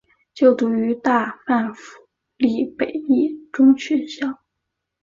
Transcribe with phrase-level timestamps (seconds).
[0.33, 4.39] 就读于大阪府立北野中学校。